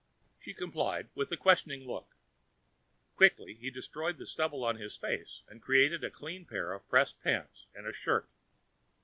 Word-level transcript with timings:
She 0.39 0.55
complied, 0.55 1.09
with 1.13 1.31
a 1.31 1.37
questioning 1.37 1.85
look. 1.85 2.15
Quickly 3.15 3.53
he 3.53 3.69
destroyed 3.69 4.17
the 4.17 4.25
stubble 4.25 4.65
on 4.65 4.77
his 4.77 4.97
face 4.97 5.43
and 5.47 5.61
created 5.61 6.03
a 6.03 6.09
clean 6.09 6.43
pair 6.43 6.73
of 6.73 6.89
pressed 6.89 7.21
pants 7.21 7.67
and 7.75 7.85
a 7.85 7.93
shirt. 7.93 8.27